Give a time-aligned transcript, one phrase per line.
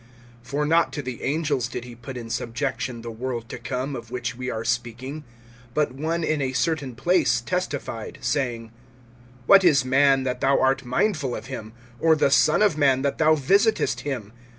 [0.43, 4.09] (5)For not to the angels did he put in subjection the world to come, of
[4.09, 5.23] which we are speaking.
[5.75, 8.71] (6)But one in a certain place testified, saying:
[9.45, 13.19] What is man, that thou art mindful of him, Or the son of man, that
[13.19, 14.33] thou visitest him?